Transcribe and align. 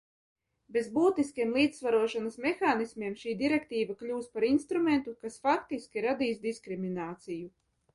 Bez 0.77 0.87
būtiskiem 0.95 1.51
līdzsvarošanas 1.57 2.39
mehānismiem 2.47 3.19
šī 3.25 3.37
direktīva 3.45 3.99
kļūs 4.03 4.35
par 4.37 4.51
instrumentu, 4.51 5.19
kas 5.25 5.43
faktiski 5.49 6.09
radīs 6.11 6.47
diskrimināciju. 6.53 7.59